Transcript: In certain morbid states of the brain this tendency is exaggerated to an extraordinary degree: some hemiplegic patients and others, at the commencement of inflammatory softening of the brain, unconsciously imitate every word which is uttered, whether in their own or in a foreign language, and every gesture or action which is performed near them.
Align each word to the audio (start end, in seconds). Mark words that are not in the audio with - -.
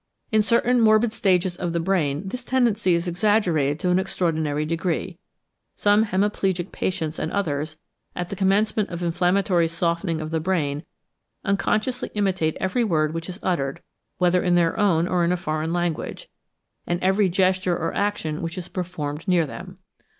In 0.31 0.41
certain 0.41 0.81
morbid 0.81 1.13
states 1.13 1.55
of 1.55 1.73
the 1.73 1.79
brain 1.79 2.27
this 2.27 2.43
tendency 2.43 2.95
is 2.95 3.07
exaggerated 3.07 3.77
to 3.81 3.91
an 3.91 3.99
extraordinary 3.99 4.65
degree: 4.65 5.19
some 5.75 6.05
hemiplegic 6.05 6.71
patients 6.71 7.19
and 7.19 7.31
others, 7.31 7.77
at 8.15 8.29
the 8.29 8.35
commencement 8.35 8.89
of 8.89 9.03
inflammatory 9.03 9.67
softening 9.67 10.19
of 10.19 10.31
the 10.31 10.39
brain, 10.39 10.85
unconsciously 11.45 12.09
imitate 12.15 12.57
every 12.59 12.83
word 12.83 13.13
which 13.13 13.29
is 13.29 13.39
uttered, 13.43 13.83
whether 14.17 14.41
in 14.41 14.55
their 14.55 14.75
own 14.79 15.07
or 15.07 15.23
in 15.23 15.31
a 15.31 15.37
foreign 15.37 15.71
language, 15.71 16.27
and 16.87 16.99
every 17.03 17.29
gesture 17.29 17.77
or 17.77 17.93
action 17.93 18.41
which 18.41 18.57
is 18.57 18.67
performed 18.67 19.27
near 19.27 19.45
them. 19.45 19.77